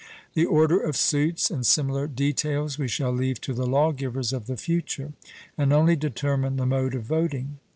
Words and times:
The 0.33 0.47
order 0.47 0.79
of 0.79 0.97
suits 0.97 1.51
and 1.51 1.63
similar 1.63 2.07
details 2.07 2.79
we 2.79 2.87
shall 2.87 3.11
leave 3.11 3.39
to 3.41 3.53
the 3.53 3.67
lawgivers 3.67 4.33
of 4.33 4.47
the 4.47 4.57
future, 4.57 5.13
and 5.59 5.71
only 5.71 5.95
determine 5.95 6.57
the 6.57 6.65
mode 6.65 6.95
of 6.95 7.03
voting. 7.03 7.59